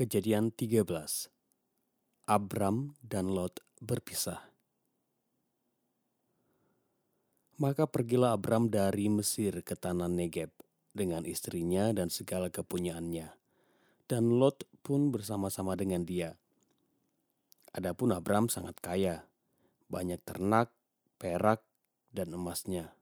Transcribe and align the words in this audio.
Kejadian 0.00 0.48
13 0.48 0.88
Abram 2.24 2.96
dan 3.04 3.36
Lot 3.36 3.60
berpisah. 3.84 4.40
Maka 7.60 7.84
pergilah 7.84 8.32
Abram 8.32 8.72
dari 8.72 9.12
Mesir 9.12 9.60
ke 9.60 9.76
tanah 9.76 10.08
Negeb 10.08 10.48
dengan 10.96 11.28
istrinya 11.28 11.92
dan 11.92 12.08
segala 12.08 12.48
kepunyaannya. 12.48 13.28
Dan 14.08 14.40
Lot 14.40 14.64
pun 14.80 15.12
bersama-sama 15.12 15.76
dengan 15.76 16.08
dia. 16.08 16.32
Adapun 17.76 18.16
Abram 18.16 18.48
sangat 18.48 18.80
kaya, 18.80 19.28
banyak 19.92 20.24
ternak, 20.24 20.72
perak, 21.20 21.60
dan 22.08 22.32
emasnya. 22.32 22.96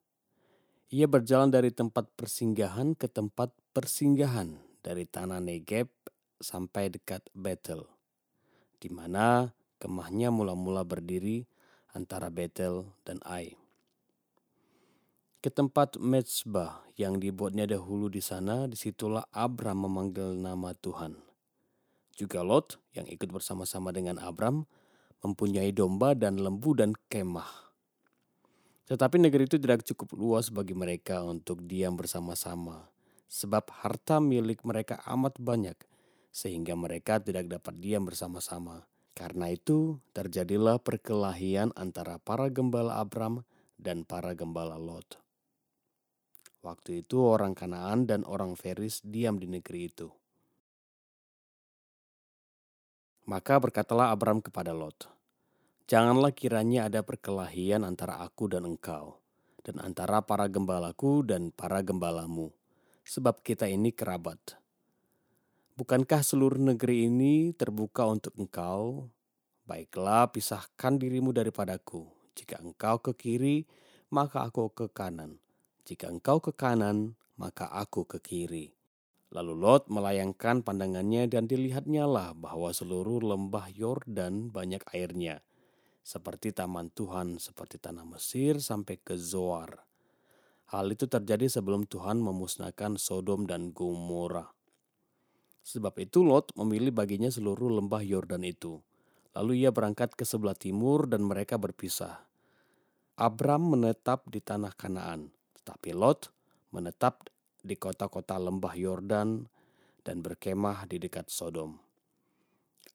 Ia 0.90 1.06
berjalan 1.06 1.54
dari 1.54 1.70
tempat 1.70 2.10
persinggahan 2.18 2.98
ke 2.98 3.06
tempat 3.06 3.54
persinggahan 3.70 4.58
dari 4.82 5.06
tanah 5.06 5.38
Negeb 5.38 5.86
sampai 6.39 6.90
dekat 6.90 7.26
Betel, 7.35 7.86
di 8.79 8.90
mana 8.90 9.50
kemahnya 9.82 10.31
mula-mula 10.31 10.86
berdiri 10.86 11.46
antara 11.95 12.31
Betel 12.31 12.86
dan 13.03 13.18
Ai. 13.26 13.58
Ke 15.39 15.54
tempat 15.54 15.95
Mezbah 16.03 16.82
yang 16.98 17.22
dibuatnya 17.22 17.71
dahulu 17.71 18.11
di 18.11 18.18
sana, 18.18 18.67
di 18.67 18.75
situlah 18.75 19.22
Abram 19.31 19.86
memanggil 19.86 20.35
nama 20.35 20.75
Tuhan. 20.75 21.14
Juga 22.18 22.43
Lot 22.43 22.82
yang 22.98 23.07
ikut 23.07 23.31
bersama-sama 23.31 23.95
dengan 23.95 24.18
Abram 24.18 24.67
mempunyai 25.23 25.70
domba 25.70 26.18
dan 26.18 26.43
lembu 26.43 26.75
dan 26.75 26.90
kemah. 27.07 27.70
Tetapi 28.90 29.23
negeri 29.23 29.46
itu 29.46 29.62
tidak 29.62 29.86
cukup 29.86 30.18
luas 30.18 30.50
bagi 30.50 30.75
mereka 30.75 31.23
untuk 31.23 31.62
diam 31.62 31.95
bersama-sama, 31.95 32.91
sebab 33.31 33.70
harta 33.70 34.19
milik 34.19 34.67
mereka 34.67 34.98
amat 35.06 35.39
banyak 35.39 35.78
sehingga 36.38 36.78
mereka 36.78 37.19
tidak 37.19 37.50
dapat 37.50 37.74
diam 37.83 38.06
bersama-sama. 38.06 38.86
Karena 39.19 39.50
itu, 39.50 39.98
terjadilah 40.14 40.78
perkelahian 40.78 41.75
antara 41.75 42.22
para 42.22 42.47
gembala 42.47 43.03
Abram 43.03 43.42
dan 43.75 44.06
para 44.06 44.39
gembala 44.39 44.78
Lot. 44.78 45.19
Waktu 46.62 47.03
itu 47.03 47.19
orang 47.27 47.58
Kanaan 47.58 48.06
dan 48.06 48.22
orang 48.22 48.55
Feris 48.55 49.03
diam 49.03 49.42
di 49.42 49.50
negeri 49.50 49.91
itu. 49.91 50.06
Maka 53.27 53.58
berkatalah 53.58 54.14
Abram 54.14 54.39
kepada 54.39 54.70
Lot, 54.70 55.11
Janganlah 55.89 56.36
kiranya 56.36 56.86
ada 56.86 57.00
perkelahian 57.00 57.80
antara 57.80 58.20
aku 58.20 58.45
dan 58.45 58.69
engkau, 58.69 59.19
dan 59.64 59.80
antara 59.80 60.20
para 60.20 60.45
gembalaku 60.45 61.25
dan 61.25 61.48
para 61.48 61.80
gembalamu, 61.80 62.52
sebab 63.08 63.41
kita 63.41 63.64
ini 63.67 63.89
kerabat. 63.89 64.58
Bukankah 65.79 66.27
seluruh 66.27 66.59
negeri 66.59 67.07
ini 67.07 67.55
terbuka 67.55 68.03
untuk 68.11 68.34
engkau? 68.34 69.15
Baiklah, 69.62 70.27
pisahkan 70.27 70.98
dirimu 70.98 71.31
daripadaku. 71.31 72.03
Jika 72.35 72.59
engkau 72.59 72.98
ke 72.98 73.15
kiri, 73.15 73.62
maka 74.11 74.43
aku 74.43 74.75
ke 74.75 74.91
kanan. 74.91 75.39
Jika 75.87 76.11
engkau 76.11 76.43
ke 76.43 76.51
kanan, 76.51 77.15
maka 77.39 77.70
aku 77.70 78.11
ke 78.11 78.19
kiri. 78.19 78.75
Lalu 79.31 79.55
Lot 79.55 79.87
melayangkan 79.87 80.67
pandangannya 80.67 81.31
dan 81.31 81.47
dilihatnya 81.47 82.11
lah 82.11 82.35
bahwa 82.35 82.75
seluruh 82.75 83.23
lembah 83.23 83.70
Yordan 83.70 84.51
banyak 84.51 84.83
airnya. 84.91 85.47
Seperti 86.03 86.51
taman 86.51 86.91
Tuhan, 86.91 87.39
seperti 87.39 87.79
tanah 87.79 88.03
Mesir 88.03 88.59
sampai 88.59 88.98
ke 88.98 89.15
Zoar. 89.15 89.79
Hal 90.75 90.91
itu 90.91 91.07
terjadi 91.07 91.47
sebelum 91.47 91.87
Tuhan 91.87 92.19
memusnahkan 92.19 92.98
Sodom 92.98 93.47
dan 93.47 93.70
Gomora. 93.70 94.58
Sebab 95.69 96.00
itu 96.00 96.24
Lot 96.24 96.48
memilih 96.56 96.97
baginya 96.97 97.28
seluruh 97.28 97.69
lembah 97.69 98.00
Yordan 98.00 98.41
itu. 98.41 98.80
Lalu 99.36 99.69
ia 99.69 99.69
berangkat 99.69 100.16
ke 100.16 100.24
sebelah 100.24 100.56
timur 100.56 101.05
dan 101.05 101.20
mereka 101.20 101.61
berpisah. 101.61 102.24
Abram 103.20 103.77
menetap 103.77 104.24
di 104.33 104.40
tanah 104.40 104.73
Kanaan, 104.73 105.28
tetapi 105.61 105.92
Lot 105.92 106.33
menetap 106.73 107.28
di 107.61 107.77
kota-kota 107.77 108.40
lembah 108.40 108.73
Yordan 108.73 109.45
dan 110.01 110.24
berkemah 110.24 110.89
di 110.89 110.96
dekat 110.96 111.28
Sodom. 111.28 111.77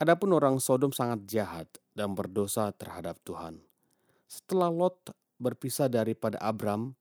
Adapun 0.01 0.33
orang 0.33 0.57
Sodom 0.57 0.89
sangat 0.89 1.29
jahat 1.29 1.69
dan 1.94 2.17
berdosa 2.17 2.73
terhadap 2.73 3.22
Tuhan. 3.22 3.62
Setelah 4.25 4.73
Lot 4.73 5.13
berpisah 5.38 5.94
daripada 5.94 6.41
Abram, 6.41 6.97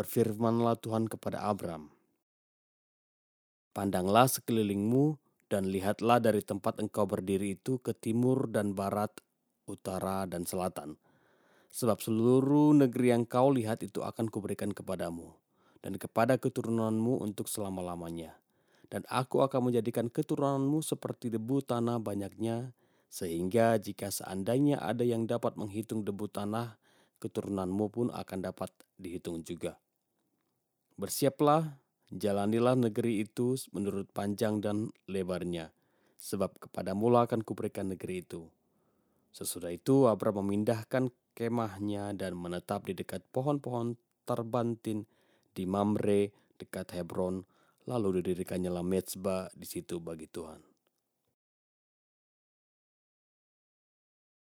berfirmanlah 0.00 0.80
Tuhan 0.80 1.12
kepada 1.12 1.44
Abram, 1.44 1.92
Pandanglah 3.70 4.26
sekelilingmu 4.26 5.14
dan 5.46 5.70
lihatlah 5.70 6.18
dari 6.18 6.42
tempat 6.42 6.82
engkau 6.82 7.06
berdiri 7.06 7.54
itu 7.54 7.78
ke 7.78 7.94
timur 7.94 8.50
dan 8.50 8.74
barat, 8.74 9.14
utara 9.70 10.26
dan 10.26 10.42
selatan. 10.42 10.98
Sebab 11.70 12.02
seluruh 12.02 12.74
negeri 12.74 13.14
yang 13.14 13.22
kau 13.22 13.54
lihat 13.54 13.86
itu 13.86 14.02
akan 14.02 14.26
kuberikan 14.26 14.74
kepadamu 14.74 15.30
dan 15.86 15.96
kepada 15.96 16.34
keturunanmu 16.36 17.22
untuk 17.22 17.46
selama-lamanya. 17.46 18.34
Dan 18.90 19.06
aku 19.06 19.46
akan 19.46 19.70
menjadikan 19.70 20.10
keturunanmu 20.10 20.82
seperti 20.82 21.30
debu 21.30 21.62
tanah 21.62 22.02
banyaknya, 22.02 22.74
sehingga 23.06 23.78
jika 23.78 24.10
seandainya 24.10 24.82
ada 24.82 25.06
yang 25.06 25.30
dapat 25.30 25.54
menghitung 25.54 26.02
debu 26.02 26.26
tanah, 26.26 26.74
keturunanmu 27.22 27.86
pun 27.86 28.06
akan 28.10 28.38
dapat 28.42 28.74
dihitung 28.98 29.46
juga. 29.46 29.78
Bersiaplah 30.98 31.78
Jalanilah 32.10 32.74
negeri 32.74 33.22
itu 33.22 33.54
menurut 33.70 34.10
panjang 34.10 34.58
dan 34.58 34.90
lebarnya, 35.06 35.70
sebab 36.18 36.58
kepada 36.58 36.90
akan 37.26 37.46
kuberikan 37.46 37.94
negeri 37.94 38.26
itu. 38.26 38.50
Sesudah 39.30 39.70
itu 39.70 40.10
Abram 40.10 40.42
memindahkan 40.42 41.14
kemahnya 41.38 42.10
dan 42.18 42.34
menetap 42.34 42.90
di 42.90 42.98
dekat 42.98 43.22
pohon-pohon 43.30 43.94
terbantin 44.26 45.06
di 45.54 45.70
Mamre 45.70 46.34
dekat 46.58 46.98
Hebron, 46.98 47.46
lalu 47.86 48.18
didirikannya 48.18 48.74
Mezbah 48.82 49.46
di 49.54 49.66
situ 49.70 50.02
bagi 50.02 50.26
Tuhan. 50.26 50.69